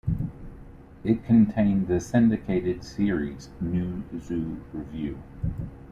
[1.03, 5.19] It contained the syndicated series "New Zoo Revue".